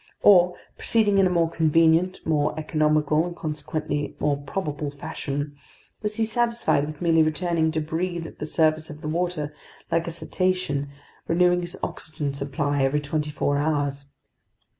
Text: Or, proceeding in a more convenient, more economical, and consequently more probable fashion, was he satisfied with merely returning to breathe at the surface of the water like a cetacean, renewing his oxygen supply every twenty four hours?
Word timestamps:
Or, 0.23 0.55
proceeding 0.79 1.19
in 1.19 1.27
a 1.27 1.29
more 1.29 1.47
convenient, 1.47 2.25
more 2.25 2.59
economical, 2.59 3.23
and 3.23 3.35
consequently 3.35 4.15
more 4.19 4.35
probable 4.35 4.89
fashion, 4.89 5.55
was 6.01 6.15
he 6.15 6.25
satisfied 6.25 6.87
with 6.87 7.03
merely 7.03 7.21
returning 7.21 7.69
to 7.69 7.81
breathe 7.81 8.25
at 8.25 8.39
the 8.39 8.47
surface 8.47 8.89
of 8.89 9.01
the 9.01 9.07
water 9.07 9.53
like 9.91 10.07
a 10.07 10.11
cetacean, 10.11 10.89
renewing 11.27 11.61
his 11.61 11.77
oxygen 11.83 12.33
supply 12.33 12.81
every 12.81 12.99
twenty 12.99 13.29
four 13.29 13.59
hours? 13.59 14.05